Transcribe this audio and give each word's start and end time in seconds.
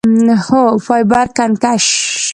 هو، 0.47 0.61
فایبر 0.85 1.27
کنکشن 1.37 2.21